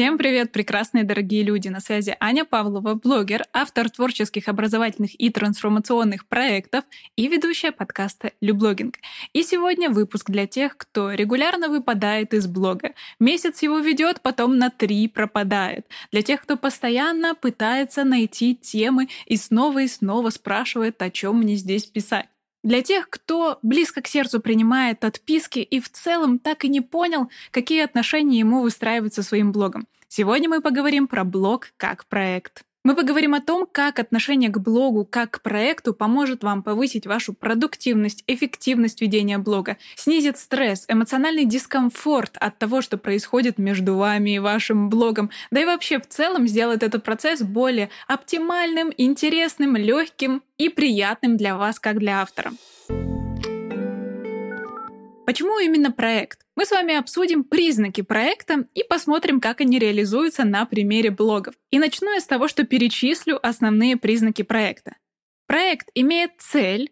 Всем 0.00 0.16
привет, 0.16 0.50
прекрасные 0.50 1.04
дорогие 1.04 1.42
люди! 1.42 1.68
На 1.68 1.78
связи 1.78 2.16
Аня 2.20 2.46
Павлова, 2.46 2.94
блогер, 2.94 3.44
автор 3.52 3.90
творческих, 3.90 4.48
образовательных 4.48 5.10
и 5.20 5.28
трансформационных 5.28 6.26
проектов 6.26 6.86
и 7.16 7.28
ведущая 7.28 7.70
подкаста 7.70 8.32
«Люблогинг». 8.40 8.94
И 9.34 9.42
сегодня 9.42 9.90
выпуск 9.90 10.30
для 10.30 10.46
тех, 10.46 10.78
кто 10.78 11.12
регулярно 11.12 11.68
выпадает 11.68 12.32
из 12.32 12.46
блога. 12.46 12.94
Месяц 13.18 13.60
его 13.60 13.78
ведет, 13.78 14.22
потом 14.22 14.56
на 14.56 14.70
три 14.70 15.06
пропадает. 15.06 15.86
Для 16.12 16.22
тех, 16.22 16.40
кто 16.40 16.56
постоянно 16.56 17.34
пытается 17.34 18.02
найти 18.04 18.56
темы 18.56 19.08
и 19.26 19.36
снова 19.36 19.82
и 19.82 19.86
снова 19.86 20.30
спрашивает, 20.30 21.02
о 21.02 21.10
чем 21.10 21.40
мне 21.40 21.56
здесь 21.56 21.84
писать. 21.84 22.29
Для 22.62 22.82
тех, 22.82 23.08
кто 23.08 23.58
близко 23.62 24.02
к 24.02 24.06
сердцу 24.06 24.40
принимает 24.40 25.04
отписки 25.04 25.60
и 25.60 25.80
в 25.80 25.88
целом 25.88 26.38
так 26.38 26.64
и 26.64 26.68
не 26.68 26.82
понял, 26.82 27.30
какие 27.50 27.82
отношения 27.82 28.38
ему 28.38 28.60
выстраивать 28.60 29.14
со 29.14 29.22
своим 29.22 29.50
блогом. 29.50 29.86
Сегодня 30.08 30.48
мы 30.48 30.60
поговорим 30.60 31.08
про 31.08 31.24
блог 31.24 31.68
как 31.78 32.04
проект. 32.06 32.64
Мы 32.82 32.96
поговорим 32.96 33.34
о 33.34 33.42
том, 33.42 33.66
как 33.70 33.98
отношение 33.98 34.48
к 34.48 34.58
блогу 34.58 35.04
как 35.04 35.32
к 35.32 35.42
проекту 35.42 35.92
поможет 35.92 36.42
вам 36.42 36.62
повысить 36.62 37.06
вашу 37.06 37.34
продуктивность, 37.34 38.24
эффективность 38.26 39.02
ведения 39.02 39.36
блога, 39.36 39.76
снизит 39.96 40.38
стресс, 40.38 40.86
эмоциональный 40.88 41.44
дискомфорт 41.44 42.38
от 42.40 42.56
того, 42.56 42.80
что 42.80 42.96
происходит 42.96 43.58
между 43.58 43.96
вами 43.96 44.36
и 44.36 44.38
вашим 44.38 44.88
блогом, 44.88 45.30
да 45.50 45.60
и 45.60 45.66
вообще 45.66 46.00
в 46.00 46.08
целом 46.08 46.48
сделает 46.48 46.82
этот 46.82 47.04
процесс 47.04 47.42
более 47.42 47.90
оптимальным, 48.08 48.90
интересным, 48.96 49.76
легким 49.76 50.42
и 50.56 50.70
приятным 50.70 51.36
для 51.36 51.58
вас 51.58 51.78
как 51.78 51.98
для 51.98 52.22
автора. 52.22 52.52
Почему 55.30 55.60
именно 55.60 55.92
проект? 55.92 56.40
Мы 56.56 56.66
с 56.66 56.72
вами 56.72 56.96
обсудим 56.96 57.44
признаки 57.44 58.00
проекта 58.00 58.66
и 58.74 58.82
посмотрим, 58.82 59.40
как 59.40 59.60
они 59.60 59.78
реализуются 59.78 60.42
на 60.42 60.66
примере 60.66 61.12
блогов. 61.12 61.54
И 61.70 61.78
начну 61.78 62.12
я 62.12 62.18
с 62.18 62.26
того, 62.26 62.48
что 62.48 62.64
перечислю 62.64 63.38
основные 63.40 63.96
признаки 63.96 64.42
проекта. 64.42 64.96
Проект 65.46 65.88
имеет 65.94 66.32
цель, 66.38 66.90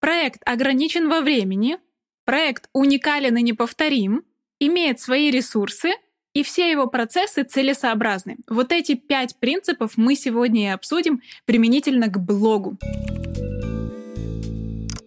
проект 0.00 0.40
ограничен 0.44 1.08
во 1.08 1.20
времени, 1.20 1.78
проект 2.24 2.68
уникален 2.72 3.36
и 3.36 3.42
неповторим, 3.42 4.24
имеет 4.58 4.98
свои 4.98 5.30
ресурсы, 5.30 5.92
и 6.34 6.42
все 6.42 6.68
его 6.68 6.88
процессы 6.88 7.44
целесообразны. 7.44 8.38
Вот 8.48 8.72
эти 8.72 8.96
пять 8.96 9.38
принципов 9.38 9.92
мы 9.94 10.16
сегодня 10.16 10.62
и 10.64 10.74
обсудим 10.74 11.22
применительно 11.44 12.08
к 12.08 12.18
блогу. 12.18 12.78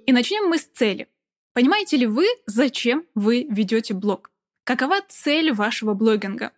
И 0.05 0.13
начнем 0.13 0.47
мы 0.47 0.57
с 0.57 0.63
цели. 0.63 1.09
Понимаете 1.53 1.97
ли 1.97 2.05
вы, 2.05 2.27
зачем 2.45 3.05
вы 3.15 3.47
ведете 3.49 3.93
блог? 3.93 4.31
Какова 4.63 5.01
цель 5.07 5.51
вашего 5.51 5.93
блогинга? 5.93 6.51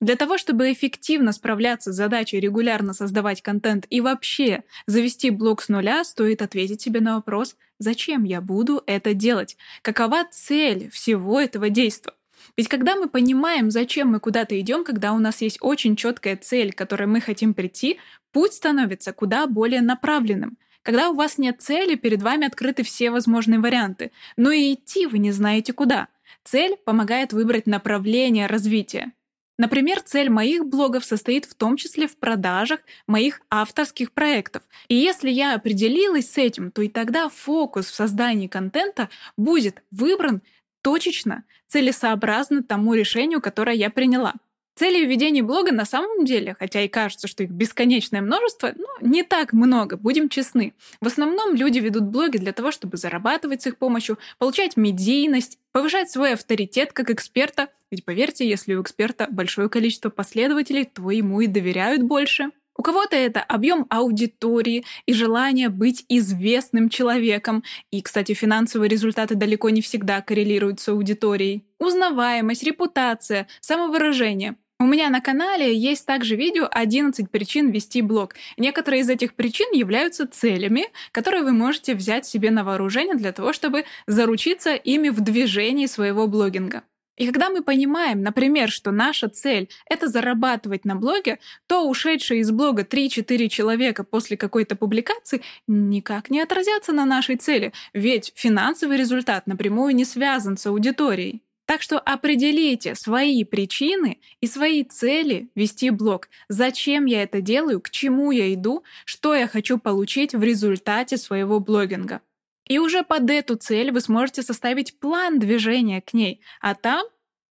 Для 0.00 0.16
того, 0.16 0.36
чтобы 0.36 0.72
эффективно 0.72 1.30
справляться 1.30 1.92
с 1.92 1.96
задачей 1.96 2.40
регулярно 2.40 2.92
создавать 2.92 3.40
контент 3.40 3.86
и 3.88 4.00
вообще 4.00 4.64
завести 4.86 5.30
блог 5.30 5.62
с 5.62 5.68
нуля, 5.68 6.02
стоит 6.02 6.42
ответить 6.42 6.80
себе 6.80 7.00
на 7.00 7.14
вопрос, 7.14 7.54
зачем 7.78 8.24
я 8.24 8.40
буду 8.40 8.82
это 8.86 9.14
делать? 9.14 9.56
Какова 9.80 10.24
цель 10.28 10.90
всего 10.90 11.40
этого 11.40 11.70
действия? 11.70 12.14
Ведь 12.56 12.66
когда 12.66 12.96
мы 12.96 13.08
понимаем, 13.08 13.70
зачем 13.70 14.08
мы 14.08 14.18
куда-то 14.18 14.58
идем, 14.60 14.82
когда 14.82 15.12
у 15.12 15.20
нас 15.20 15.40
есть 15.40 15.58
очень 15.60 15.94
четкая 15.94 16.36
цель, 16.36 16.72
к 16.72 16.78
которой 16.78 17.06
мы 17.06 17.20
хотим 17.20 17.54
прийти, 17.54 18.00
путь 18.32 18.54
становится 18.54 19.12
куда 19.12 19.46
более 19.46 19.82
направленным. 19.82 20.58
Когда 20.82 21.10
у 21.10 21.14
вас 21.14 21.38
нет 21.38 21.62
цели, 21.62 21.94
перед 21.94 22.22
вами 22.22 22.46
открыты 22.46 22.82
все 22.82 23.10
возможные 23.10 23.60
варианты, 23.60 24.10
но 24.36 24.50
и 24.50 24.74
идти 24.74 25.06
вы 25.06 25.18
не 25.18 25.30
знаете 25.30 25.72
куда. 25.72 26.08
Цель 26.44 26.76
помогает 26.84 27.32
выбрать 27.32 27.66
направление 27.66 28.46
развития. 28.46 29.12
Например, 29.58 30.00
цель 30.00 30.28
моих 30.28 30.66
блогов 30.66 31.04
состоит 31.04 31.44
в 31.44 31.54
том 31.54 31.76
числе 31.76 32.08
в 32.08 32.16
продажах 32.16 32.80
моих 33.06 33.42
авторских 33.48 34.10
проектов. 34.10 34.64
И 34.88 34.96
если 34.96 35.30
я 35.30 35.54
определилась 35.54 36.30
с 36.30 36.38
этим, 36.38 36.72
то 36.72 36.82
и 36.82 36.88
тогда 36.88 37.28
фокус 37.28 37.86
в 37.86 37.94
создании 37.94 38.48
контента 38.48 39.08
будет 39.36 39.82
выбран 39.92 40.42
точечно, 40.82 41.44
целесообразно 41.68 42.64
тому 42.64 42.94
решению, 42.94 43.40
которое 43.40 43.76
я 43.76 43.88
приняла. 43.88 44.34
Целей 44.74 45.04
ведения 45.04 45.42
блога 45.42 45.70
на 45.70 45.84
самом 45.84 46.24
деле, 46.24 46.56
хотя 46.58 46.80
и 46.80 46.88
кажется, 46.88 47.28
что 47.28 47.42
их 47.42 47.50
бесконечное 47.50 48.22
множество, 48.22 48.72
ну, 48.74 48.86
не 49.00 49.22
так 49.22 49.52
много, 49.52 49.96
будем 49.96 50.30
честны. 50.30 50.72
В 51.00 51.06
основном 51.06 51.54
люди 51.54 51.78
ведут 51.78 52.04
блоги 52.04 52.38
для 52.38 52.52
того, 52.52 52.72
чтобы 52.72 52.96
зарабатывать 52.96 53.62
с 53.62 53.66
их 53.66 53.76
помощью, 53.76 54.18
получать 54.38 54.76
медийность, 54.76 55.58
повышать 55.72 56.10
свой 56.10 56.32
авторитет 56.32 56.92
как 56.92 57.10
эксперта. 57.10 57.68
Ведь 57.90 58.04
поверьте, 58.04 58.48
если 58.48 58.74
у 58.74 58.82
эксперта 58.82 59.28
большое 59.30 59.68
количество 59.68 60.08
последователей, 60.08 60.86
то 60.86 61.10
ему 61.10 61.42
и 61.42 61.46
доверяют 61.46 62.02
больше. 62.02 62.50
У 62.74 62.82
кого-то 62.82 63.16
это 63.16 63.40
объем 63.40 63.86
аудитории 63.90 64.84
и 65.04 65.12
желание 65.12 65.68
быть 65.68 66.06
известным 66.08 66.88
человеком. 66.88 67.62
И, 67.90 68.00
кстати, 68.00 68.32
финансовые 68.32 68.88
результаты 68.88 69.34
далеко 69.34 69.68
не 69.68 69.82
всегда 69.82 70.22
коррелируют 70.22 70.80
с 70.80 70.88
аудиторией. 70.88 71.64
Узнаваемость, 71.78 72.62
репутация, 72.62 73.46
самовыражение. 73.60 74.56
У 74.82 74.84
меня 74.84 75.10
на 75.10 75.20
канале 75.20 75.76
есть 75.76 76.06
также 76.06 76.34
видео 76.34 76.66
11 76.68 77.30
причин 77.30 77.70
вести 77.70 78.02
блог. 78.02 78.34
Некоторые 78.56 79.02
из 79.02 79.08
этих 79.08 79.34
причин 79.34 79.70
являются 79.72 80.26
целями, 80.26 80.86
которые 81.12 81.44
вы 81.44 81.52
можете 81.52 81.94
взять 81.94 82.26
себе 82.26 82.50
на 82.50 82.64
вооружение 82.64 83.14
для 83.14 83.30
того, 83.30 83.52
чтобы 83.52 83.84
заручиться 84.08 84.74
ими 84.74 85.10
в 85.10 85.20
движении 85.20 85.86
своего 85.86 86.26
блогинга. 86.26 86.82
И 87.16 87.26
когда 87.26 87.48
мы 87.48 87.62
понимаем, 87.62 88.24
например, 88.24 88.70
что 88.70 88.90
наша 88.90 89.28
цель— 89.28 89.68
это 89.88 90.08
зарабатывать 90.08 90.84
на 90.84 90.96
блоге, 90.96 91.38
то 91.68 91.88
ушедшие 91.88 92.40
из 92.40 92.50
блога 92.50 92.82
3-4 92.82 93.48
человека 93.50 94.02
после 94.02 94.36
какой-то 94.36 94.74
публикации 94.74 95.42
никак 95.68 96.28
не 96.28 96.40
отразятся 96.40 96.90
на 96.90 97.04
нашей 97.04 97.36
цели, 97.36 97.72
ведь 97.94 98.32
финансовый 98.34 98.96
результат 98.96 99.46
напрямую 99.46 99.94
не 99.94 100.04
связан 100.04 100.56
с 100.56 100.66
аудиторией. 100.66 101.44
Так 101.66 101.80
что 101.80 101.98
определите 101.98 102.94
свои 102.94 103.44
причины 103.44 104.20
и 104.40 104.46
свои 104.46 104.84
цели 104.84 105.48
вести 105.54 105.90
блог. 105.90 106.28
Зачем 106.48 107.04
я 107.06 107.22
это 107.22 107.40
делаю, 107.40 107.80
к 107.80 107.90
чему 107.90 108.30
я 108.30 108.52
иду, 108.52 108.82
что 109.04 109.34
я 109.34 109.46
хочу 109.46 109.78
получить 109.78 110.34
в 110.34 110.42
результате 110.42 111.16
своего 111.16 111.60
блогинга. 111.60 112.20
И 112.66 112.78
уже 112.78 113.02
под 113.02 113.30
эту 113.30 113.56
цель 113.56 113.92
вы 113.92 114.00
сможете 114.00 114.42
составить 114.42 114.98
план 114.98 115.38
движения 115.38 116.00
к 116.00 116.12
ней, 116.14 116.40
а 116.60 116.74
там 116.74 117.04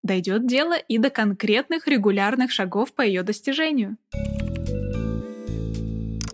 дойдет 0.03 0.45
дело 0.45 0.77
и 0.77 0.97
до 0.97 1.09
конкретных 1.09 1.87
регулярных 1.87 2.51
шагов 2.51 2.93
по 2.93 3.01
ее 3.01 3.23
достижению. 3.23 3.97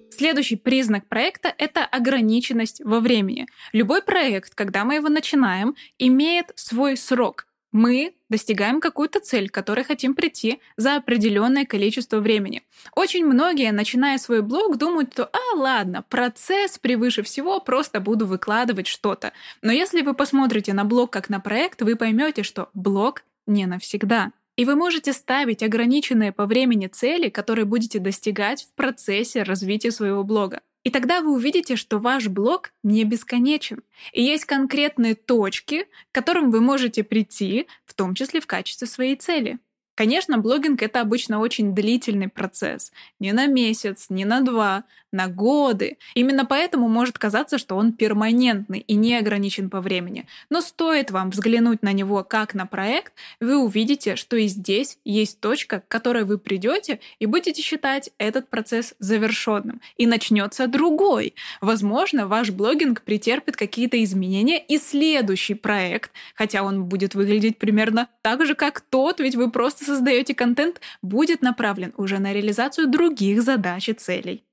Следующий 0.09 0.55
признак 0.55 1.07
проекта— 1.07 1.53
это 1.59 1.85
ограниченность 1.85 2.81
во 2.83 2.99
времени. 2.99 3.45
Любой 3.71 4.01
проект, 4.01 4.55
когда 4.55 4.83
мы 4.83 4.95
его 4.95 5.09
начинаем, 5.09 5.75
имеет 5.99 6.51
свой 6.55 6.97
срок. 6.97 7.46
Мы 7.77 8.15
достигаем 8.27 8.81
какую-то 8.81 9.19
цель, 9.19 9.49
к 9.49 9.53
которой 9.53 9.83
хотим 9.83 10.15
прийти 10.15 10.59
за 10.77 10.95
определенное 10.95 11.63
количество 11.63 12.17
времени. 12.17 12.63
Очень 12.95 13.23
многие, 13.23 13.71
начиная 13.71 14.17
свой 14.17 14.41
блог, 14.41 14.77
думают, 14.77 15.13
что 15.13 15.29
«а, 15.31 15.55
ладно, 15.55 16.03
процесс 16.09 16.79
превыше 16.79 17.21
всего, 17.21 17.59
просто 17.59 17.99
буду 17.99 18.25
выкладывать 18.25 18.88
что-то». 18.88 19.31
Но 19.61 19.71
если 19.71 20.01
вы 20.01 20.15
посмотрите 20.15 20.73
на 20.73 20.85
блог 20.85 21.11
как 21.11 21.29
на 21.29 21.39
проект, 21.39 21.83
вы 21.83 21.95
поймете, 21.95 22.41
что 22.41 22.71
блог 22.73 23.23
не 23.45 23.67
навсегда. 23.67 24.31
И 24.55 24.65
вы 24.65 24.75
можете 24.75 25.13
ставить 25.13 25.61
ограниченные 25.61 26.31
по 26.31 26.47
времени 26.47 26.88
цели, 26.88 27.29
которые 27.29 27.65
будете 27.65 27.99
достигать 27.99 28.63
в 28.63 28.73
процессе 28.73 29.44
развития 29.44 29.91
своего 29.91 30.23
блога. 30.23 30.61
И 30.88 30.89
тогда 30.89 31.19
вы 31.19 31.34
увидите, 31.34 31.75
что 31.75 32.00
ваш 32.00 32.30
блог 32.30 32.72
не 32.81 33.04
бесконечен. 33.04 33.84
И 34.13 34.24
есть 34.24 34.45
конкретные 34.45 35.16
точки, 35.16 35.84
к 35.84 35.88
которым 36.13 36.50
вы 36.50 36.62
можете 36.62 37.04
прийти, 37.04 37.68
в 37.84 37.94
том 37.94 38.16
числе 38.16 38.39
в 38.39 38.48
качестве 38.48 38.88
своей 38.88 39.18
цели. 39.18 39.60
Конечно, 39.97 40.38
блогинг— 40.38 40.81
это 40.83 41.01
обычно 41.01 41.39
очень 41.39 41.73
длительный 41.73 42.27
процесс. 42.27 42.91
Не 43.19 43.33
на 43.33 43.47
месяц, 43.47 44.05
не 44.09 44.25
на 44.25 44.41
два, 44.41 44.83
на 45.11 45.27
годы. 45.27 45.97
Именно 46.13 46.45
поэтому 46.45 46.88
может 46.88 47.17
казаться, 47.17 47.57
что 47.57 47.75
он 47.75 47.94
перманентный 47.94 48.79
и 48.79 48.94
не 48.94 49.15
ограничен 49.15 49.71
по 49.71 49.81
времени. 49.81 50.27
Но 50.51 50.61
стоит 50.61 51.09
вам 51.09 51.31
взглянуть 51.31 51.81
на 51.81 51.94
него 51.94 52.23
как 52.23 52.53
на 52.53 52.67
проект, 52.67 53.13
вы 53.39 53.57
увидите, 53.57 54.15
что 54.15 54.38
и 54.38 54.45
здесь 54.45 54.99
есть 55.03 55.39
точка, 55.39 55.79
к 55.79 55.88
которой 55.88 56.25
вы 56.25 56.38
придете 56.38 57.00
и 57.17 57.25
будете 57.25 57.63
считать 57.63 58.11
этот 58.19 58.50
процесс 58.50 58.93
завершенным. 59.00 59.81
И 59.95 60.05
начнется 60.05 60.67
другой. 60.67 61.33
Возможно, 61.59 62.27
ваш 62.27 62.51
блогинг 62.51 63.01
претерпит 63.01 63.55
какие-то 63.55 64.03
изменения, 64.03 64.59
и 64.63 64.77
следующий 64.77 65.55
проект, 65.55 66.11
хотя 66.35 66.61
он 66.61 66.85
будет 66.85 67.15
выглядеть 67.15 67.57
примерно 67.57 68.09
так 68.27 68.45
же, 68.45 68.56
как 68.56 68.81
тот, 68.81 69.21
ведь 69.21 69.35
вы 69.35 69.50
просто 69.50 69.85
создаете 69.85 70.35
контент, 70.35 70.81
будет 71.01 71.41
направлен 71.41 71.94
уже 71.95 72.19
на 72.19 72.33
реализацию 72.33 72.88
других 72.88 73.41
задач 73.41 73.88
и 73.88 73.94
целей. 73.94 74.44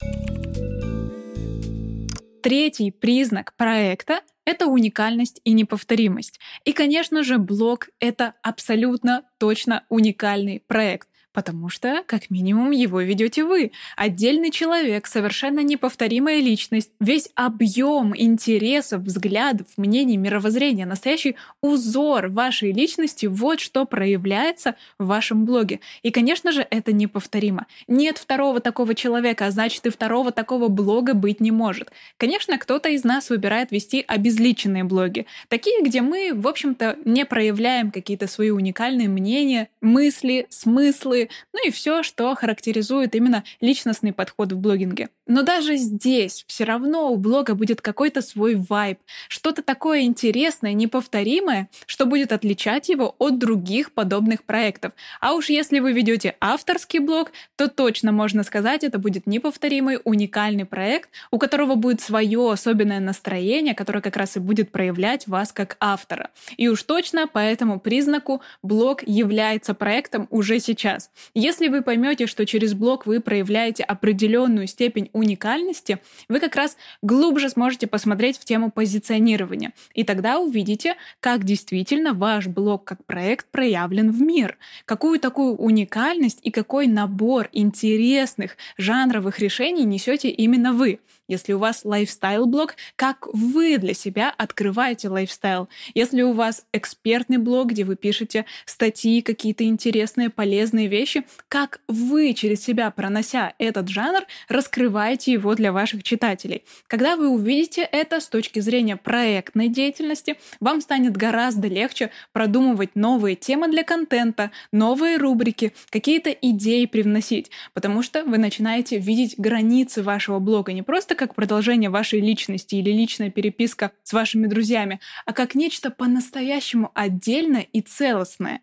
Третий 2.41 2.93
признак 2.93 3.53
проекта— 3.57 4.21
это 4.45 4.67
уникальность 4.67 5.41
и 5.43 5.53
неповторимость. 5.53 6.39
И, 6.65 6.73
конечно 6.73 7.25
же, 7.25 7.39
блог— 7.39 7.89
это 7.99 8.35
абсолютно 8.45 9.25
точно 9.39 9.85
уникальный 9.89 10.63
проект. 10.65 11.09
Потому 11.35 11.69
что, 11.69 12.05
как 12.07 12.31
минимум, 12.31 12.71
его 12.71 13.01
ведете 13.01 13.45
вы. 13.45 13.73
Отдельный 13.97 14.53
человек, 14.53 15.09
совершенно 15.09 15.61
неповторимая 15.61 16.41
личность, 16.41 16.93
весь 17.01 17.29
объем 17.35 18.15
интересов, 18.17 19.03
взглядов, 19.03 19.67
мнений, 19.77 20.17
мировоззрения, 20.17 20.87
настоящий 20.87 21.35
узор 21.61 22.29
вашей 22.29 22.71
личности, 22.71 23.27
вот 23.27 23.59
что 23.59 23.85
проявляется 23.85 24.77
в 24.97 25.07
вашем 25.07 25.45
блоге. 25.45 25.81
И, 26.05 26.13
конечно 26.13 26.53
же, 26.53 26.65
это 26.71 26.93
неповторимо. 26.93 27.67
Нет 27.89 28.19
второго 28.19 28.61
такого 28.61 28.95
человека, 28.95 29.47
а 29.47 29.51
значит 29.51 29.85
и 29.87 29.91
второго 29.91 30.31
такого 30.31 30.69
блога 30.69 31.15
быть 31.15 31.41
не 31.41 31.51
может. 31.51 31.91
Конечно, 32.17 32.59
кто-то 32.59 32.91
из 32.91 33.03
нас 33.03 33.29
выбирает 33.29 33.73
вести 33.73 34.05
обезличенные 34.07 34.85
блоги, 34.85 35.27
такие, 35.49 35.83
где 35.83 36.01
мы, 36.01 36.31
в 36.33 36.47
общем-то, 36.47 36.97
не 37.05 37.25
проявляем 37.25 37.91
какие-то 37.91 38.29
свои 38.29 38.51
уникальные 38.51 39.09
мнения, 39.09 39.69
мысли, 39.81 40.47
смыслы, 40.49 41.24
ну 41.53 41.67
и 41.67 41.71
все, 41.71 42.03
что 42.03 42.35
характеризует 42.35 43.15
именно 43.15 43.45
личностный 43.61 44.13
подход 44.13 44.53
в 44.53 44.59
блогинге. 44.59 45.09
Но 45.27 45.43
даже 45.43 45.77
здесь 45.77 46.45
все 46.47 46.65
равно 46.65 47.11
у 47.11 47.17
блога 47.17 47.55
будет 47.55 47.81
какой-то 47.81 48.21
свой 48.21 48.57
вайб, 48.57 48.99
что-то 49.29 49.63
такое 49.63 50.03
интересное, 50.03 50.75
неповторимое, 50.75 51.69
что 51.87 52.05
будет 52.05 52.33
отличать 52.33 52.91
его 52.91 53.15
от 53.19 53.39
других 53.39 53.93
подобных 53.93 54.45
проектов. 54.45 54.93
А 55.21 55.35
уж 55.35 55.49
если 55.49 55.79
вы 55.79 55.93
ведете 55.93 56.37
авторский 56.41 56.99
блог, 56.99 57.33
то 57.57 57.69
точно 57.69 58.13
можно 58.13 58.43
сказать, 58.43 58.85
это 58.85 58.99
будет 58.99 59.27
неповторимый, 59.27 59.99
уникальный 60.05 60.67
проект, 60.67 61.09
у 61.31 61.39
которого 61.39 61.75
будет 61.75 62.03
свое 62.03 62.53
особенное 62.53 63.01
настроение, 63.01 63.75
которое 63.75 64.03
как 64.03 64.17
раз 64.17 64.37
и 64.37 64.41
будет 64.41 64.71
проявлять 64.71 65.27
вас 65.27 65.53
как 65.53 65.79
автора. 65.81 66.31
И 66.59 66.69
уж 66.69 66.83
точно 66.83 67.27
по 67.27 67.39
этому 67.39 67.81
признаку 67.81 68.43
блог 68.63 69.03
является 69.07 69.73
проектом 69.73 70.29
уже 70.31 70.61
сейчас. 70.61 71.11
Если 71.33 71.69
вы 71.69 71.81
поймете, 71.81 72.27
что 72.27 72.45
через 72.45 72.75
блог 72.75 73.07
вы 73.07 73.21
проявляете 73.21 73.85
определенную 73.85 74.67
степень 74.67 75.11
уникальности, 75.15 75.99
вы 76.29 76.41
как 76.41 76.55
раз 76.57 76.77
глубже 77.01 77.49
сможете 77.49 77.87
посмотреть 77.87 78.39
в 78.39 78.45
тему 78.45 78.71
позиционирования. 78.71 79.73
И 79.95 80.05
тогда 80.05 80.39
увидите, 80.39 80.97
как 81.21 81.45
действительно 81.45 82.13
ваш 82.13 82.49
блог 82.49 82.85
как 82.85 83.05
проект 83.07 83.47
проявлен 83.51 84.11
в 84.11 84.21
мир, 84.21 84.59
какую 84.85 85.19
такую 85.19 85.55
уникальность 85.57 86.41
и 86.43 86.51
какой 86.51 86.87
набор 86.87 87.49
интересных 87.53 88.57
жанровых 88.77 89.39
решений 89.39 89.85
несете 89.85 90.29
именно 90.29 90.73
вы. 90.73 91.01
Если 91.27 91.55
у 91.55 91.59
вас 91.59 91.85
лайфстайл-блог, 91.85 92.75
как 92.97 93.27
вы 93.33 93.79
для 93.79 93.95
себя 93.95 94.35
открываете 94.37 95.09
лайфстайл? 95.09 95.69
Если 95.95 96.21
у 96.21 96.33
вас 96.33 96.67
экспертный 96.73 97.39
блог, 97.39 97.71
где 97.71 97.85
вы 97.85 97.97
пишете 97.97 98.45
статьи, 98.67 99.23
какие-то 99.23 99.65
интересные, 99.65 100.29
полезные 100.29 100.87
вещи, 100.87 101.25
как 101.49 101.81
вы 101.89 102.35
через 102.35 102.63
себя, 102.63 102.91
пронося 102.91 103.55
этот 103.59 103.89
жанр, 103.89 104.25
раскрываете 104.49 105.33
его 105.33 105.55
для 105.55 105.73
ваших 105.73 106.03
читателей? 106.03 106.63
Когда 106.89 107.17
вы 107.17 107.29
увидите 107.29 107.89
это 107.91 108.21
с 108.21 108.29
точки 108.29 108.61
зрения 108.61 108.97
проектной 108.97 109.69
деятельности, 109.69 110.37
вам 110.61 110.83
станет 110.83 111.17
гораздо 111.17 111.69
легче 111.69 112.11
продумывать 112.33 112.97
новые 112.97 113.35
темы 113.35 113.69
для 113.69 113.83
контента, 113.83 114.51
новые 114.73 115.17
рубрики, 115.17 115.73
какие-то 115.89 116.31
идеи 116.31 116.85
привносить, 116.85 117.51
потому 117.73 118.03
что 118.03 118.25
вы 118.25 118.37
начинаете 118.37 118.99
видеть 118.99 119.37
границы 119.39 120.03
вашего 120.03 120.39
блога 120.39 120.75
не 120.75 120.83
просто 120.83 121.14
просто 121.15 121.27
как 121.27 121.35
продолжение 121.35 121.91
вашей 121.91 122.21
личности 122.21 122.77
или 122.77 122.91
личная 122.91 123.31
переписка 123.31 123.93
с 124.03 124.13
вашими 124.13 124.47
друзьями, 124.47 125.01
а 125.27 125.33
как 125.33 125.55
нечто 125.55 125.91
по-настоящему 125.91 126.91
отдельное 126.95 127.67
и 127.73 127.81
целостное. 127.81 128.61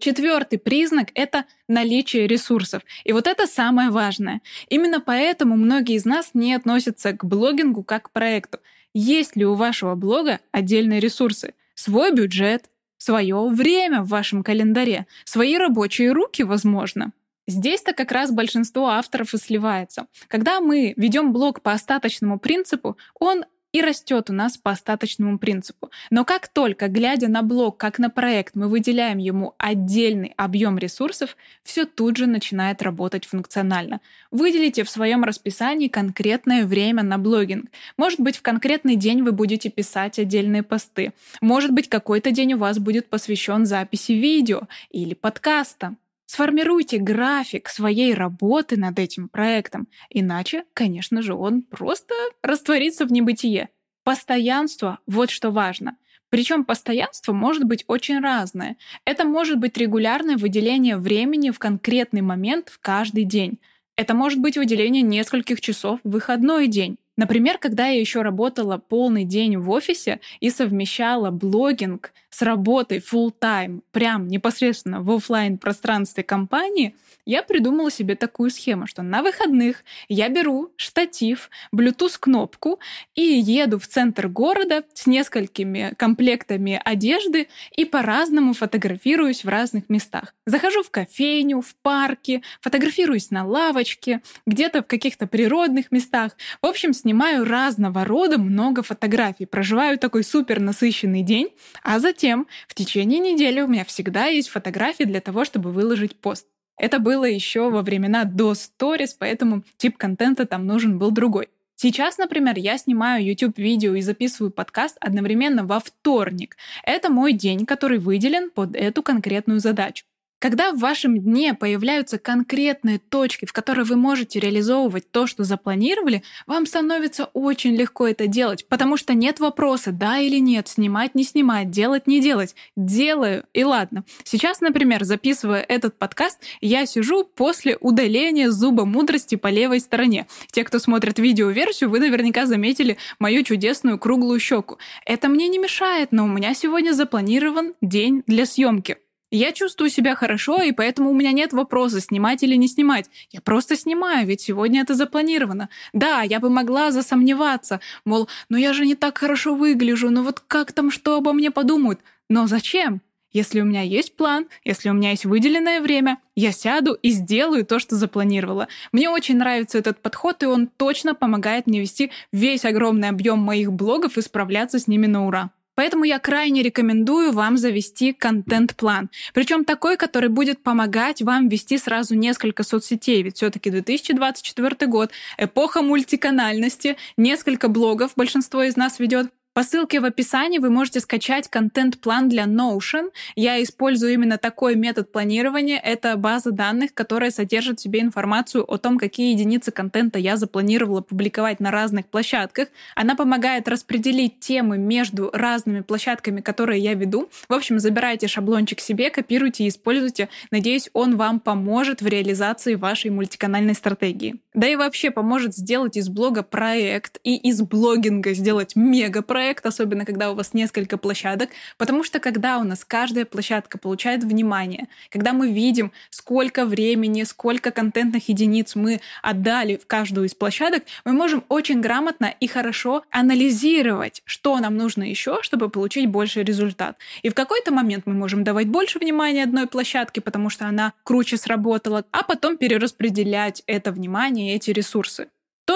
Четвертый 0.00 0.58
признак— 0.58 1.08
это 1.14 1.44
наличие 1.68 2.26
ресурсов. 2.26 2.82
И 3.04 3.12
вот 3.12 3.26
это 3.26 3.46
самое 3.46 3.90
важное. 3.90 4.40
Именно 4.70 5.00
поэтому 5.00 5.56
многие 5.56 5.96
из 5.96 6.04
нас 6.04 6.30
не 6.34 6.54
относятся 6.54 7.12
к 7.12 7.24
блогингу 7.24 7.82
как 7.82 8.04
к 8.04 8.10
проекту. 8.10 8.58
Есть 8.94 9.36
ли 9.36 9.44
у 9.44 9.54
вашего 9.54 9.94
блога 9.94 10.38
отдельные 10.52 11.00
ресурсы? 11.00 11.52
Свой 11.74 12.12
бюджет, 12.12 12.70
свое 12.96 13.48
время 13.48 14.02
в 14.02 14.08
вашем 14.08 14.42
календаре, 14.42 15.06
свои 15.24 15.58
рабочие 15.58 16.12
руки, 16.12 16.44
возможно. 16.44 17.12
Здесь-то 17.48 17.94
как 17.94 18.12
раз 18.12 18.30
большинство 18.30 18.88
авторов 18.88 19.32
и 19.32 19.38
сливается. 19.38 20.06
Когда 20.28 20.60
мы 20.60 20.92
ведем 20.98 21.32
блог 21.32 21.62
по 21.62 21.72
остаточному 21.72 22.38
принципу, 22.38 22.98
он 23.18 23.44
и 23.72 23.80
растет 23.80 24.28
у 24.28 24.34
нас 24.34 24.58
по 24.58 24.70
остаточному 24.70 25.38
принципу. 25.38 25.90
Но 26.10 26.24
как 26.26 26.48
только, 26.48 26.88
глядя 26.88 27.28
на 27.28 27.42
блог 27.42 27.78
как 27.78 27.98
на 27.98 28.10
проект, 28.10 28.54
мы 28.54 28.68
выделяем 28.68 29.16
ему 29.18 29.54
отдельный 29.58 30.34
объем 30.36 30.78
ресурсов, 30.78 31.36
все 31.62 31.86
тут 31.86 32.18
же 32.18 32.26
начинает 32.26 32.82
работать 32.82 33.24
функционально. 33.24 34.00
Выделите 34.30 34.84
в 34.84 34.90
своем 34.90 35.24
расписании 35.24 35.88
конкретное 35.88 36.66
время 36.66 37.02
на 37.02 37.16
блогинг. 37.16 37.70
Может 37.96 38.20
быть, 38.20 38.36
в 38.36 38.42
конкретный 38.42 38.96
день 38.96 39.22
вы 39.22 39.32
будете 39.32 39.70
писать 39.70 40.18
отдельные 40.18 40.62
посты. 40.62 41.12
Может 41.40 41.72
быть, 41.72 41.88
какой-то 41.88 42.30
день 42.30 42.54
у 42.54 42.58
вас 42.58 42.78
будет 42.78 43.08
посвящен 43.08 43.64
записи 43.64 44.12
видео 44.12 44.62
или 44.90 45.14
подкаста. 45.14 45.96
Сформируйте 46.30 46.98
график 46.98 47.70
своей 47.70 48.12
работы 48.12 48.76
над 48.76 48.98
этим 48.98 49.30
проектом, 49.30 49.88
иначе, 50.10 50.64
конечно 50.74 51.22
же, 51.22 51.32
он 51.32 51.62
просто 51.62 52.14
растворится 52.42 53.06
в 53.06 53.12
небытие. 53.12 53.70
Постоянство— 54.04 54.98
вот 55.06 55.30
что 55.30 55.50
важно. 55.50 55.96
Причем 56.28 56.66
постоянство 56.66 57.32
может 57.32 57.64
быть 57.64 57.84
очень 57.86 58.20
разное. 58.20 58.76
Это 59.06 59.24
может 59.24 59.58
быть 59.58 59.78
регулярное 59.78 60.36
выделение 60.36 60.98
времени 60.98 61.48
в 61.48 61.58
конкретный 61.58 62.20
момент 62.20 62.68
в 62.68 62.78
каждый 62.78 63.24
день. 63.24 63.58
Это 63.96 64.12
может 64.12 64.38
быть 64.38 64.58
выделение 64.58 65.00
нескольких 65.00 65.62
часов 65.62 65.98
в 66.04 66.10
выходной 66.10 66.66
день. 66.66 66.98
Например, 67.16 67.58
когда 67.58 67.88
я 67.88 67.98
еще 67.98 68.20
работала 68.22 68.76
полный 68.76 69.24
день 69.24 69.56
в 69.56 69.70
офисе 69.70 70.20
и 70.40 70.50
совмещала 70.50 71.30
блогинг 71.32 72.12
с 72.30 72.42
работой 72.42 72.98
full 72.98 73.32
time, 73.40 73.80
прям 73.90 74.28
непосредственно 74.28 75.02
в 75.02 75.10
офлайн 75.10 75.58
пространстве 75.58 76.22
компании, 76.22 76.94
я 77.24 77.42
придумала 77.42 77.90
себе 77.90 78.14
такую 78.14 78.50
схему, 78.50 78.86
что 78.86 79.02
на 79.02 79.22
выходных 79.22 79.84
я 80.08 80.28
беру 80.28 80.72
штатив, 80.76 81.50
Bluetooth-кнопку 81.74 82.80
и 83.14 83.22
еду 83.22 83.78
в 83.78 83.86
центр 83.86 84.28
города 84.28 84.84
с 84.94 85.06
несколькими 85.06 85.92
комплектами 85.98 86.80
одежды 86.82 87.48
и 87.76 87.84
по-разному 87.84 88.54
фотографируюсь 88.54 89.44
в 89.44 89.48
разных 89.48 89.90
местах. 89.90 90.34
Захожу 90.46 90.82
в 90.82 90.90
кофейню, 90.90 91.60
в 91.60 91.74
парке, 91.82 92.42
фотографируюсь 92.62 93.30
на 93.30 93.44
лавочке, 93.44 94.22
где-то 94.46 94.82
в 94.82 94.86
каких-то 94.86 95.26
природных 95.26 95.92
местах. 95.92 96.32
В 96.62 96.66
общем, 96.66 96.94
снимаю 96.94 97.44
разного 97.44 98.04
рода 98.06 98.38
много 98.38 98.82
фотографий, 98.82 99.44
проживаю 99.44 99.98
такой 99.98 100.24
супер 100.24 100.60
насыщенный 100.60 101.22
день, 101.22 101.50
а 101.82 101.98
затем 101.98 102.17
в 102.66 102.74
течение 102.74 103.18
недели 103.18 103.60
у 103.60 103.66
меня 103.66 103.84
всегда 103.84 104.26
есть 104.26 104.48
фотографии 104.48 105.04
для 105.04 105.20
того, 105.20 105.44
чтобы 105.44 105.72
выложить 105.72 106.16
пост. 106.16 106.46
Это 106.76 106.98
было 106.98 107.24
еще 107.24 107.70
во 107.70 107.82
времена 107.82 108.24
до 108.24 108.54
сторис, 108.54 109.14
поэтому 109.14 109.64
тип 109.76 109.96
контента 109.98 110.46
там 110.46 110.66
нужен 110.66 110.98
был 110.98 111.10
другой. 111.10 111.48
Сейчас, 111.74 112.18
например, 112.18 112.58
я 112.58 112.76
снимаю 112.76 113.24
YouTube-видео 113.24 113.94
и 113.94 114.00
записываю 114.00 114.50
подкаст 114.50 114.96
одновременно 115.00 115.64
во 115.64 115.78
вторник. 115.78 116.56
Это 116.82 117.08
мой 117.08 117.32
день, 117.32 117.66
который 117.66 117.98
выделен 117.98 118.50
под 118.50 118.74
эту 118.74 119.02
конкретную 119.04 119.60
задачу. 119.60 120.04
Когда 120.38 120.70
в 120.70 120.78
вашем 120.78 121.18
дне 121.18 121.52
появляются 121.52 122.16
конкретные 122.16 123.00
точки, 123.00 123.44
в 123.44 123.52
которые 123.52 123.84
вы 123.84 123.96
можете 123.96 124.38
реализовывать 124.38 125.10
то, 125.10 125.26
что 125.26 125.42
запланировали, 125.42 126.22
вам 126.46 126.64
становится 126.64 127.24
очень 127.32 127.74
легко 127.74 128.06
это 128.06 128.28
делать, 128.28 128.66
потому 128.68 128.96
что 128.96 129.14
нет 129.14 129.40
вопроса, 129.40 129.90
да 129.90 130.18
или 130.18 130.38
нет, 130.38 130.68
снимать, 130.68 131.16
не 131.16 131.24
снимать, 131.24 131.70
делать, 131.70 132.06
не 132.06 132.20
делать. 132.20 132.54
Делаю, 132.76 133.46
и 133.52 133.64
ладно. 133.64 134.04
Сейчас, 134.22 134.60
например, 134.60 135.02
записывая 135.02 135.60
этот 135.60 135.98
подкаст, 135.98 136.40
я 136.60 136.86
сижу 136.86 137.24
после 137.24 137.76
удаления 137.80 138.50
зуба 138.50 138.84
мудрости 138.84 139.34
по 139.34 139.48
левой 139.48 139.80
стороне. 139.80 140.28
Те, 140.52 140.62
кто 140.62 140.78
смотрит 140.78 141.18
видеоверсию, 141.18 141.90
вы 141.90 141.98
наверняка 141.98 142.46
заметили 142.46 142.96
мою 143.18 143.42
чудесную 143.42 143.98
круглую 143.98 144.38
щеку. 144.38 144.78
Это 145.04 145.28
мне 145.28 145.48
не 145.48 145.58
мешает, 145.58 146.12
но 146.12 146.26
у 146.26 146.28
меня 146.28 146.54
сегодня 146.54 146.92
запланирован 146.92 147.74
день 147.80 148.22
для 148.28 148.46
съемки. 148.46 148.98
Я 149.30 149.52
чувствую 149.52 149.90
себя 149.90 150.14
хорошо, 150.14 150.62
и 150.62 150.72
поэтому 150.72 151.10
у 151.10 151.14
меня 151.14 151.32
нет 151.32 151.52
вопроса, 151.52 152.00
снимать 152.00 152.42
или 152.42 152.54
не 152.56 152.66
снимать. 152.66 153.10
Я 153.30 153.42
просто 153.42 153.76
снимаю, 153.76 154.26
ведь 154.26 154.40
сегодня 154.40 154.80
это 154.80 154.94
запланировано. 154.94 155.68
Да, 155.92 156.22
я 156.22 156.40
бы 156.40 156.48
могла 156.48 156.92
засомневаться, 156.92 157.80
мол, 158.06 158.28
ну 158.48 158.56
я 158.56 158.72
же 158.72 158.86
не 158.86 158.94
так 158.94 159.18
хорошо 159.18 159.54
выгляжу, 159.54 160.10
ну 160.10 160.22
вот 160.22 160.40
как 160.40 160.72
там 160.72 160.90
что 160.90 161.16
обо 161.16 161.32
мне 161.32 161.50
подумают? 161.50 162.00
Но 162.30 162.46
зачем? 162.46 163.02
Если 163.30 163.60
у 163.60 163.64
меня 163.64 163.82
есть 163.82 164.16
план, 164.16 164.46
если 164.64 164.88
у 164.88 164.94
меня 164.94 165.10
есть 165.10 165.26
выделенное 165.26 165.82
время, 165.82 166.18
я 166.34 166.50
сяду 166.50 166.94
и 166.94 167.10
сделаю 167.10 167.66
то, 167.66 167.78
что 167.78 167.94
запланировала. 167.94 168.68
Мне 168.90 169.10
очень 169.10 169.36
нравится 169.36 169.76
этот 169.76 170.00
подход, 170.00 170.42
и 170.42 170.46
он 170.46 170.66
точно 170.66 171.14
помогает 171.14 171.66
мне 171.66 171.80
вести 171.80 172.10
весь 172.32 172.64
огромный 172.64 173.10
объем 173.10 173.38
моих 173.40 173.72
блогов 173.72 174.16
и 174.16 174.22
справляться 174.22 174.78
с 174.78 174.88
ними 174.88 175.06
на 175.06 175.26
ура. 175.26 175.50
Поэтому 175.78 176.02
я 176.02 176.18
крайне 176.18 176.64
рекомендую 176.64 177.30
вам 177.30 177.56
завести 177.56 178.12
контент-план. 178.12 179.10
Причем 179.32 179.64
такой, 179.64 179.96
который 179.96 180.28
будет 180.28 180.60
помогать 180.60 181.22
вам 181.22 181.48
вести 181.48 181.78
сразу 181.78 182.16
несколько 182.16 182.64
соцсетей. 182.64 183.22
Ведь 183.22 183.36
все-таки 183.36 183.70
2024 183.70 184.90
год, 184.90 185.12
эпоха 185.36 185.80
мультиканальности, 185.80 186.96
несколько 187.16 187.68
блогов 187.68 188.10
большинство 188.16 188.64
из 188.64 188.74
нас 188.74 188.98
ведет. 188.98 189.30
По 189.58 189.64
ссылке 189.64 189.98
в 189.98 190.04
описании 190.04 190.60
вы 190.60 190.70
можете 190.70 191.00
скачать 191.00 191.48
контент-план 191.48 192.28
для 192.28 192.44
Notion. 192.44 193.10
Я 193.34 193.60
использую 193.60 194.12
именно 194.12 194.38
такой 194.38 194.76
метод 194.76 195.10
планирования. 195.10 195.80
Это 195.80 196.16
база 196.16 196.52
данных, 196.52 196.94
которая 196.94 197.32
содержит 197.32 197.80
в 197.80 197.82
себе 197.82 198.00
информацию 198.00 198.62
о 198.62 198.76
том, 198.78 198.98
какие 198.98 199.32
единицы 199.32 199.72
контента 199.72 200.20
я 200.20 200.36
запланировала 200.36 201.00
публиковать 201.00 201.58
на 201.58 201.72
разных 201.72 202.06
площадках. 202.06 202.68
Она 202.94 203.16
помогает 203.16 203.66
распределить 203.66 204.38
темы 204.38 204.78
между 204.78 205.28
разными 205.32 205.80
площадками, 205.80 206.40
которые 206.40 206.80
я 206.80 206.94
веду. 206.94 207.28
В 207.48 207.52
общем, 207.52 207.80
забирайте 207.80 208.28
шаблончик 208.28 208.78
себе, 208.78 209.10
копируйте 209.10 209.64
и 209.64 209.70
используйте. 209.70 210.28
Надеюсь, 210.52 210.88
он 210.92 211.16
вам 211.16 211.40
поможет 211.40 212.00
в 212.00 212.06
реализации 212.06 212.76
вашей 212.76 213.10
мультиканальной 213.10 213.74
стратегии. 213.74 214.36
Да 214.54 214.68
и 214.68 214.76
вообще 214.76 215.10
поможет 215.10 215.56
сделать 215.56 215.96
из 215.96 216.08
блога 216.08 216.44
проект 216.44 217.18
и 217.24 217.36
из 217.36 217.60
блогинга 217.62 218.34
сделать 218.34 218.76
мега-проект 218.76 219.47
проект, 219.48 219.64
особенно 219.64 220.04
когда 220.04 220.30
у 220.30 220.34
вас 220.34 220.52
несколько 220.52 220.98
площадок, 220.98 221.48
потому 221.78 222.04
что 222.04 222.20
когда 222.20 222.58
у 222.58 222.64
нас 222.64 222.84
каждая 222.84 223.24
площадка 223.24 223.78
получает 223.78 224.22
внимание, 224.22 224.88
когда 225.10 225.32
мы 225.32 225.50
видим, 225.52 225.90
сколько 226.10 226.66
времени, 226.66 227.24
сколько 227.24 227.70
контентных 227.70 228.28
единиц 228.28 228.74
мы 228.74 229.00
отдали 229.22 229.76
в 229.76 229.86
каждую 229.86 230.26
из 230.26 230.34
площадок, 230.34 230.82
мы 231.06 231.12
можем 231.12 231.44
очень 231.48 231.80
грамотно 231.80 232.34
и 232.40 232.46
хорошо 232.46 233.04
анализировать, 233.10 234.20
что 234.26 234.58
нам 234.58 234.76
нужно 234.76 235.04
еще, 235.04 235.38
чтобы 235.42 235.70
получить 235.70 236.10
больший 236.10 236.44
результат. 236.44 236.98
И 237.22 237.30
в 237.30 237.34
какой-то 237.34 237.72
момент 237.72 238.04
мы 238.06 238.12
можем 238.12 238.44
давать 238.44 238.68
больше 238.68 238.98
внимания 238.98 239.44
одной 239.44 239.66
площадке, 239.66 240.20
потому 240.20 240.50
что 240.50 240.66
она 240.66 240.92
круче 241.04 241.38
сработала, 241.38 242.04
а 242.10 242.22
потом 242.22 242.58
перераспределять 242.58 243.62
это 243.66 243.92
внимание 243.92 244.56
эти 244.56 244.72
ресурсы. 244.72 245.28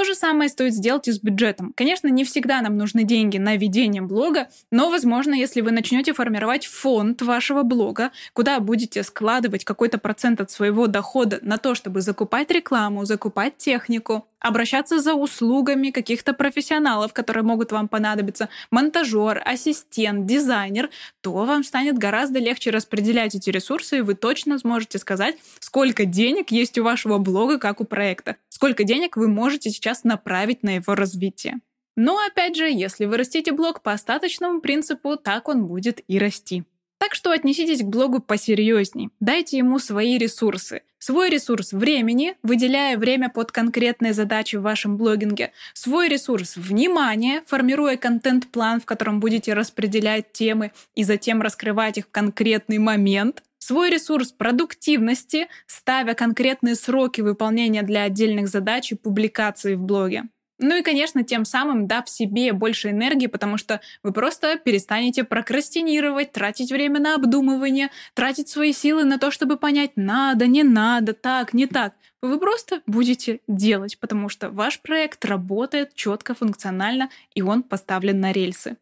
То 0.02 0.06
же 0.06 0.14
самое 0.16 0.50
стоит 0.50 0.74
сделать 0.74 1.06
и 1.06 1.12
с 1.12 1.20
бюджетом. 1.20 1.72
Конечно, 1.76 2.08
не 2.08 2.24
всегда 2.24 2.60
нам 2.60 2.76
нужны 2.76 3.04
деньги 3.04 3.38
на 3.38 3.54
ведение 3.54 4.02
блога, 4.02 4.48
но, 4.72 4.90
возможно, 4.90 5.32
если 5.32 5.60
вы 5.60 5.70
начнете 5.70 6.12
формировать 6.12 6.66
фонд 6.66 7.22
вашего 7.22 7.62
блога, 7.62 8.10
куда 8.32 8.58
будете 8.58 9.04
складывать 9.04 9.64
какой-то 9.64 9.98
процент 9.98 10.40
от 10.40 10.50
своего 10.50 10.88
дохода 10.88 11.38
на 11.42 11.56
то, 11.56 11.76
чтобы 11.76 12.00
закупать 12.00 12.50
рекламу, 12.50 13.04
закупать 13.04 13.58
технику, 13.58 14.26
обращаться 14.42 15.00
за 15.00 15.14
услугами 15.14 15.90
каких-то 15.90 16.34
профессионалов, 16.34 17.12
которые 17.12 17.44
могут 17.44 17.72
вам 17.72 17.88
понадобиться, 17.88 18.48
монтажер, 18.70 19.40
ассистент, 19.44 20.26
дизайнер, 20.26 20.90
то 21.20 21.32
вам 21.32 21.64
станет 21.64 21.96
гораздо 21.96 22.38
легче 22.38 22.70
распределять 22.70 23.34
эти 23.34 23.50
ресурсы, 23.50 23.98
и 23.98 24.00
вы 24.02 24.14
точно 24.14 24.58
сможете 24.58 24.98
сказать, 24.98 25.36
сколько 25.60 26.04
денег 26.04 26.50
есть 26.50 26.76
у 26.78 26.84
вашего 26.84 27.18
блога, 27.18 27.58
как 27.58 27.80
у 27.80 27.84
проекта, 27.84 28.36
сколько 28.48 28.84
денег 28.84 29.16
вы 29.16 29.28
можете 29.28 29.70
сейчас 29.70 30.04
направить 30.04 30.62
на 30.62 30.76
его 30.76 30.94
развитие. 30.94 31.60
Но 31.96 32.18
опять 32.26 32.56
же, 32.56 32.70
если 32.70 33.04
вы 33.04 33.18
растите 33.18 33.52
блог 33.52 33.82
по 33.82 33.92
остаточному 33.92 34.60
принципу, 34.60 35.16
так 35.16 35.48
он 35.48 35.66
будет 35.66 36.00
и 36.08 36.18
расти. 36.18 36.64
Так 37.02 37.16
что 37.16 37.32
отнеситесь 37.32 37.80
к 37.80 37.86
блогу 37.86 38.20
посерьезней. 38.20 39.10
Дайте 39.18 39.58
ему 39.58 39.80
свои 39.80 40.18
ресурсы. 40.18 40.82
Свой 41.00 41.30
ресурс 41.30 41.72
времени, 41.72 42.36
выделяя 42.44 42.96
время 42.96 43.28
под 43.28 43.50
конкретные 43.50 44.12
задачи 44.12 44.54
в 44.54 44.62
вашем 44.62 44.96
блогинге. 44.96 45.50
Свой 45.74 46.08
ресурс 46.08 46.54
внимания, 46.54 47.42
формируя 47.48 47.96
контент-план, 47.96 48.80
в 48.80 48.84
котором 48.84 49.18
будете 49.18 49.52
распределять 49.52 50.30
темы 50.30 50.70
и 50.94 51.02
затем 51.02 51.42
раскрывать 51.42 51.98
их 51.98 52.06
в 52.06 52.12
конкретный 52.12 52.78
момент. 52.78 53.42
Свой 53.58 53.90
ресурс 53.90 54.30
продуктивности, 54.30 55.48
ставя 55.66 56.14
конкретные 56.14 56.76
сроки 56.76 57.20
выполнения 57.20 57.82
для 57.82 58.04
отдельных 58.04 58.46
задач 58.46 58.92
и 58.92 58.94
публикаций 58.94 59.74
в 59.74 59.80
блоге. 59.80 60.28
Ну 60.62 60.76
и, 60.76 60.82
конечно, 60.82 61.24
тем 61.24 61.44
самым 61.44 61.86
дав 61.86 62.08
себе 62.08 62.52
больше 62.52 62.90
энергии, 62.90 63.26
потому 63.26 63.58
что 63.58 63.80
вы 64.02 64.12
просто 64.12 64.56
перестанете 64.56 65.24
прокрастинировать, 65.24 66.32
тратить 66.32 66.70
время 66.70 67.00
на 67.00 67.16
обдумывание, 67.16 67.90
тратить 68.14 68.48
свои 68.48 68.72
силы 68.72 69.04
на 69.04 69.18
то, 69.18 69.30
чтобы 69.30 69.56
понять, 69.56 69.90
надо, 69.96 70.46
не 70.46 70.62
надо, 70.62 71.12
так, 71.12 71.52
не 71.52 71.66
так. 71.66 71.94
Вы 72.22 72.38
просто 72.38 72.82
будете 72.86 73.40
делать, 73.48 73.98
потому 73.98 74.28
что 74.28 74.50
ваш 74.50 74.80
проект 74.80 75.24
работает 75.24 75.94
четко, 75.94 76.34
функционально, 76.34 77.10
и 77.34 77.42
он 77.42 77.64
поставлен 77.64 78.20
на 78.20 78.30
рельсы. 78.30 78.76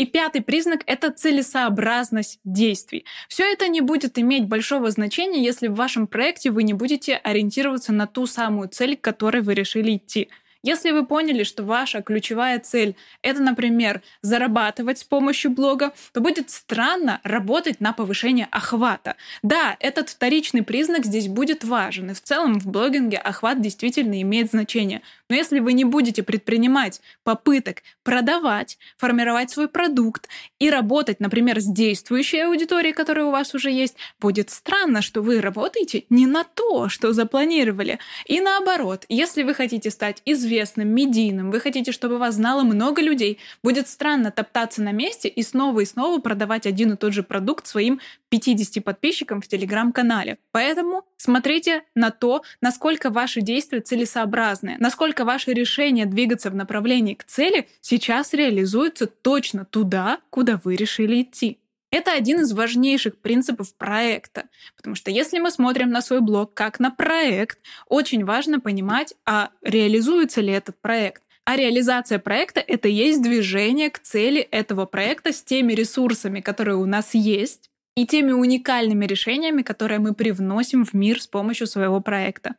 И 0.00 0.06
пятый 0.06 0.40
признак— 0.40 0.80
это 0.86 1.12
целесообразность 1.12 2.40
действий. 2.42 3.04
Все 3.28 3.44
это 3.52 3.68
не 3.68 3.82
будет 3.82 4.18
иметь 4.18 4.46
большого 4.46 4.90
значения, 4.90 5.44
если 5.44 5.68
в 5.68 5.74
вашем 5.74 6.06
проекте 6.06 6.50
вы 6.50 6.62
не 6.62 6.72
будете 6.72 7.16
ориентироваться 7.16 7.92
на 7.92 8.06
ту 8.06 8.24
самую 8.26 8.70
цель, 8.70 8.96
к 8.96 9.02
которой 9.02 9.42
вы 9.42 9.52
решили 9.52 9.96
идти. 9.96 10.30
Если 10.62 10.90
вы 10.90 11.06
поняли, 11.06 11.42
что 11.42 11.62
ваша 11.64 12.02
ключевая 12.02 12.58
цель— 12.58 12.94
это, 13.22 13.40
например, 13.40 14.02
зарабатывать 14.20 14.98
с 14.98 15.04
помощью 15.04 15.52
блога, 15.52 15.94
то 16.12 16.20
будет 16.20 16.50
странно 16.50 17.20
работать 17.24 17.80
на 17.80 17.94
повышение 17.94 18.46
охвата. 18.50 19.16
Да, 19.42 19.76
этот 19.80 20.10
вторичный 20.10 20.62
признак 20.62 21.06
здесь 21.06 21.28
будет 21.28 21.64
важен, 21.64 22.10
и 22.10 22.14
в 22.14 22.20
целом 22.20 22.60
в 22.60 22.66
блогинге 22.66 23.16
охват 23.16 23.62
действительно 23.62 24.20
имеет 24.20 24.50
значение. 24.50 25.00
Но 25.30 25.36
если 25.36 25.60
вы 25.60 25.72
не 25.72 25.84
будете 25.84 26.22
предпринимать 26.22 27.00
попыток 27.24 27.82
продавать, 28.02 28.76
формировать 28.98 29.50
свой 29.50 29.68
продукт 29.68 30.28
и 30.58 30.68
работать, 30.68 31.20
например, 31.20 31.60
с 31.60 31.64
действующей 31.64 32.44
аудиторией, 32.44 32.92
которая 32.92 33.24
у 33.24 33.30
вас 33.30 33.54
уже 33.54 33.70
есть, 33.70 33.96
будет 34.20 34.50
странно, 34.50 35.00
что 35.00 35.22
вы 35.22 35.40
работаете 35.40 36.04
не 36.10 36.26
на 36.26 36.44
то, 36.44 36.90
что 36.90 37.14
запланировали. 37.14 37.98
И 38.26 38.40
наоборот, 38.40 39.06
если 39.08 39.42
вы 39.42 39.54
хотите 39.54 39.90
стать 39.90 40.20
известным, 40.26 40.49
известным, 40.50 40.88
медийным, 40.88 41.50
вы 41.50 41.60
хотите, 41.60 41.92
чтобы 41.92 42.18
вас 42.18 42.34
знало 42.34 42.62
много 42.64 43.00
людей, 43.00 43.38
будет 43.62 43.88
странно 43.88 44.30
топтаться 44.30 44.82
на 44.82 44.92
месте 44.92 45.28
и 45.28 45.42
снова 45.42 45.80
и 45.80 45.84
снова 45.84 46.20
продавать 46.20 46.66
один 46.66 46.92
и 46.92 46.96
тот 46.96 47.12
же 47.12 47.22
продукт 47.22 47.66
своим 47.66 48.00
50 48.30 48.82
подписчикам 48.82 49.40
в 49.40 49.46
телеграм-канале. 49.46 50.38
Поэтому 50.50 51.04
смотрите 51.16 51.84
на 51.94 52.10
то, 52.10 52.42
насколько 52.60 53.10
ваши 53.10 53.40
действия 53.40 53.80
целесообразны, 53.80 54.76
насколько 54.80 55.24
ваше 55.24 55.52
решение 55.52 56.06
двигаться 56.06 56.50
в 56.50 56.54
направлении 56.54 57.14
к 57.14 57.24
цели 57.24 57.68
сейчас 57.80 58.34
реализуется 58.34 59.06
точно 59.06 59.64
туда, 59.64 60.18
куда 60.30 60.60
вы 60.62 60.74
решили 60.74 61.22
идти. 61.22 61.58
Это 61.90 62.12
один 62.12 62.40
из 62.40 62.52
важнейших 62.52 63.18
принципов 63.18 63.74
проекта, 63.74 64.44
потому 64.76 64.94
что 64.94 65.10
если 65.10 65.40
мы 65.40 65.50
смотрим 65.50 65.90
на 65.90 66.02
свой 66.02 66.20
блог 66.20 66.54
как 66.54 66.78
на 66.78 66.90
проект, 66.92 67.58
очень 67.88 68.24
важно 68.24 68.60
понимать, 68.60 69.14
а 69.26 69.50
реализуется 69.62 70.40
ли 70.40 70.52
этот 70.52 70.80
проект. 70.80 71.22
А 71.44 71.56
реализация 71.56 72.20
проекта— 72.20 72.60
это 72.66 72.86
есть 72.86 73.22
движение 73.22 73.90
к 73.90 73.98
цели 73.98 74.40
этого 74.40 74.86
проекта 74.86 75.32
с 75.32 75.42
теми 75.42 75.72
ресурсами, 75.72 76.40
которые 76.40 76.76
у 76.76 76.86
нас 76.86 77.14
есть, 77.14 77.70
и 77.96 78.06
теми 78.06 78.30
уникальными 78.30 79.04
решениями, 79.04 79.62
которые 79.62 79.98
мы 79.98 80.14
привносим 80.14 80.84
в 80.84 80.92
мир 80.94 81.20
с 81.20 81.26
помощью 81.26 81.66
своего 81.66 82.00
проекта. 82.00 82.54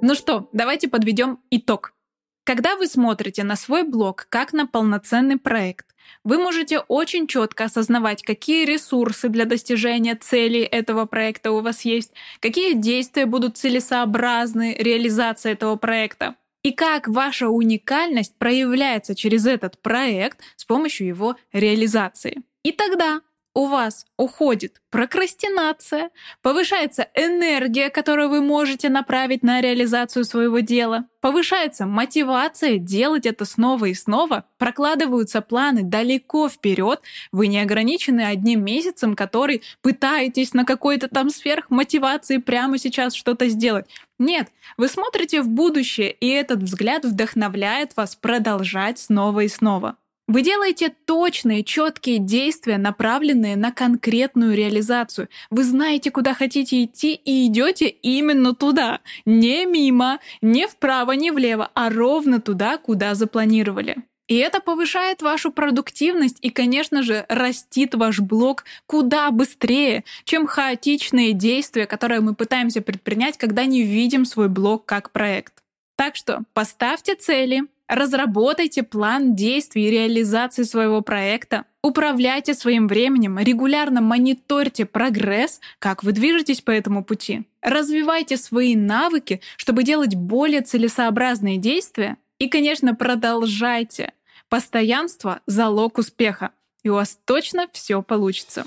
Ну 0.00 0.16
что, 0.16 0.48
давайте 0.52 0.88
подведем 0.88 1.38
итог. 1.50 1.94
Когда 2.44 2.76
вы 2.76 2.88
смотрите 2.88 3.44
на 3.44 3.54
свой 3.54 3.84
блог 3.84 4.26
как 4.28 4.52
на 4.52 4.66
полноценный 4.66 5.38
проект, 5.38 5.86
вы 6.24 6.38
можете 6.38 6.80
очень 6.80 7.28
четко 7.28 7.64
осознавать, 7.64 8.22
какие 8.22 8.64
ресурсы 8.64 9.28
для 9.28 9.44
достижения 9.44 10.16
целей 10.16 10.62
этого 10.62 11.06
проекта 11.06 11.52
у 11.52 11.60
вас 11.60 11.82
есть, 11.84 12.12
какие 12.40 12.74
действия 12.74 13.26
будут 13.26 13.58
целесообразны 13.58 14.74
реализации 14.78 15.52
этого 15.52 15.76
проекта, 15.76 16.34
и 16.64 16.72
как 16.72 17.06
ваша 17.08 17.48
уникальность 17.48 18.36
проявляется 18.38 19.14
через 19.14 19.46
этот 19.46 19.80
проект 19.80 20.40
с 20.56 20.64
помощью 20.64 21.06
его 21.06 21.36
реализации. 21.52 22.42
И 22.64 22.72
тогда 22.72 23.20
у 23.54 23.66
вас 23.66 24.06
уходит 24.16 24.80
прокрастинация, 24.90 26.10
повышается 26.42 27.08
энергия, 27.14 27.90
которую 27.90 28.28
вы 28.28 28.40
можете 28.40 28.88
направить 28.88 29.42
на 29.42 29.60
реализацию 29.60 30.24
своего 30.24 30.60
дела, 30.60 31.06
повышается 31.20 31.86
мотивация 31.86 32.78
делать 32.78 33.26
это 33.26 33.44
снова 33.44 33.86
и 33.86 33.94
снова, 33.94 34.46
прокладываются 34.58 35.40
планы 35.40 35.82
далеко 35.82 36.48
вперед, 36.48 37.00
вы 37.30 37.46
не 37.46 37.60
ограничены 37.60 38.22
одним 38.22 38.64
месяцем, 38.64 39.16
который 39.16 39.62
пытаетесь 39.82 40.54
на 40.54 40.64
какой-то 40.64 41.08
там 41.08 41.30
сверхмотивации 41.30 42.38
прямо 42.38 42.78
сейчас 42.78 43.14
что-то 43.14 43.48
сделать. 43.48 43.86
Нет, 44.18 44.48
вы 44.76 44.88
смотрите 44.88 45.42
в 45.42 45.48
будущее, 45.48 46.12
и 46.12 46.28
этот 46.28 46.62
взгляд 46.62 47.04
вдохновляет 47.04 47.96
вас 47.96 48.14
продолжать 48.14 48.98
снова 48.98 49.40
и 49.40 49.48
снова. 49.48 49.96
Вы 50.28 50.42
делаете 50.42 50.94
точные, 51.04 51.64
четкие 51.64 52.18
действия, 52.18 52.78
направленные 52.78 53.56
на 53.56 53.72
конкретную 53.72 54.56
реализацию. 54.56 55.28
Вы 55.50 55.64
знаете, 55.64 56.10
куда 56.10 56.32
хотите 56.32 56.84
идти 56.84 57.14
и 57.14 57.46
идете 57.46 57.88
именно 57.88 58.54
туда. 58.54 59.00
Не 59.24 59.66
мимо, 59.66 60.20
не 60.40 60.68
вправо, 60.68 61.12
не 61.12 61.32
влево, 61.32 61.70
а 61.74 61.90
ровно 61.90 62.40
туда, 62.40 62.78
куда 62.78 63.14
запланировали. 63.14 63.96
И 64.28 64.36
это 64.36 64.60
повышает 64.60 65.20
вашу 65.20 65.50
продуктивность 65.50 66.38
и, 66.40 66.50
конечно 66.50 67.02
же, 67.02 67.26
растит 67.28 67.94
ваш 67.94 68.20
блог 68.20 68.64
куда 68.86 69.30
быстрее, 69.30 70.04
чем 70.24 70.46
хаотичные 70.46 71.32
действия, 71.32 71.86
которые 71.86 72.20
мы 72.20 72.34
пытаемся 72.34 72.80
предпринять, 72.80 73.36
когда 73.36 73.64
не 73.64 73.82
видим 73.82 74.24
свой 74.24 74.48
блог 74.48 74.86
как 74.86 75.10
проект. 75.10 75.54
Так 75.96 76.16
что 76.16 76.44
поставьте 76.54 77.14
цели, 77.16 77.64
разработайте 77.92 78.82
план 78.82 79.34
действий 79.34 79.86
и 79.86 79.90
реализации 79.90 80.62
своего 80.62 81.02
проекта, 81.02 81.64
управляйте 81.82 82.54
своим 82.54 82.88
временем, 82.88 83.38
регулярно 83.38 84.00
мониторьте 84.00 84.86
прогресс, 84.86 85.60
как 85.78 86.02
вы 86.02 86.12
движетесь 86.12 86.62
по 86.62 86.70
этому 86.70 87.04
пути. 87.04 87.42
Развивайте 87.60 88.36
свои 88.36 88.74
навыки, 88.74 89.40
чтобы 89.56 89.84
делать 89.84 90.14
более 90.14 90.62
целесообразные 90.62 91.58
действия. 91.58 92.16
И, 92.38 92.48
конечно, 92.48 92.94
продолжайте. 92.94 94.12
Постоянство— 94.48 95.40
залог 95.46 95.98
успеха. 95.98 96.50
И 96.82 96.88
у 96.88 96.94
вас 96.94 97.18
точно 97.24 97.68
все 97.72 98.02
получится. 98.02 98.64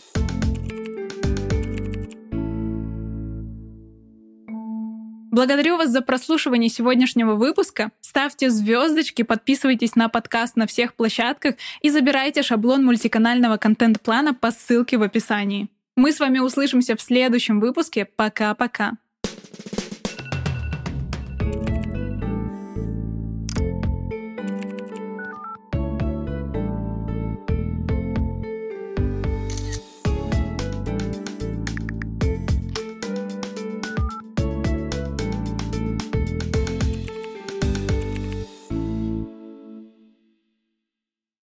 Благодарю 5.35 5.75
вас 5.75 5.89
за 5.89 6.01
прослушивание 6.01 6.69
сегодняшнего 6.69 7.35
выпуска. 7.35 7.91
Ставьте 7.99 8.49
звездочки, 8.49 9.21
подписывайтесь 9.21 9.97
на 9.97 10.07
подкаст 10.07 10.55
на 10.55 10.65
всех 10.65 10.93
площадках 10.93 11.55
и 11.81 11.89
забирайте 11.89 12.41
шаблон 12.41 12.85
мультиканального 12.85 13.57
контент-плана 13.57 14.33
по 14.33 14.51
ссылке 14.51 14.97
в 14.97 15.03
описании. 15.03 15.67
Мы 15.97 16.13
с 16.13 16.21
вами 16.21 16.39
услышимся 16.39 16.95
в 16.95 17.01
следующем 17.01 17.59
выпуске. 17.59 18.05
Пока-пока. 18.05 18.93